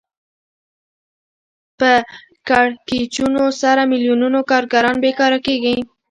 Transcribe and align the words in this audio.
په 1.79 1.91
کړکېچونو 2.49 3.43
سره 3.61 3.81
میلیونونو 3.91 4.39
کارګران 4.51 4.95
بېکاره 5.03 5.39
کېږي 5.45 5.75